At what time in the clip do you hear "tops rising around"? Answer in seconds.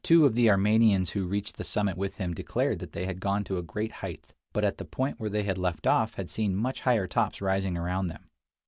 7.05-8.07